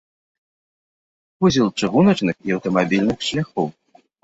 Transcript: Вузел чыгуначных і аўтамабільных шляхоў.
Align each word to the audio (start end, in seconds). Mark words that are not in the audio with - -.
Вузел 1.45 1.69
чыгуначных 1.79 2.35
і 2.51 2.57
аўтамабільных 2.57 3.17
шляхоў. 3.31 3.67